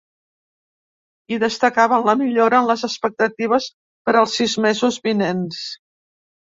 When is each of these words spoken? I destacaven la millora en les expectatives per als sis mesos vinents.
I 1.35 1.39
destacaven 1.43 2.09
la 2.09 2.17
millora 2.23 2.63
en 2.63 2.71
les 2.73 2.87
expectatives 2.89 3.71
per 4.09 4.19
als 4.25 4.37
sis 4.43 4.61
mesos 4.69 5.03
vinents. 5.09 5.67